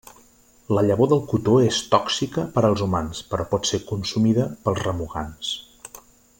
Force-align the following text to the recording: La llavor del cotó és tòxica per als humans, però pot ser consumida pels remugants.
La 0.77 0.83
llavor 0.85 1.09
del 1.11 1.21
cotó 1.33 1.57
és 1.65 1.81
tòxica 1.91 2.47
per 2.57 2.65
als 2.71 2.83
humans, 2.87 3.21
però 3.35 3.47
pot 3.53 3.71
ser 3.73 3.83
consumida 3.93 4.51
pels 4.65 4.85
remugants. 4.89 5.57